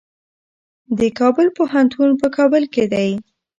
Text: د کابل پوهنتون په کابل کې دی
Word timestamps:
د 0.99 1.01
کابل 1.19 1.47
پوهنتون 1.57 2.09
په 2.21 2.27
کابل 2.37 2.63
کې 2.73 2.85
دی 2.93 3.09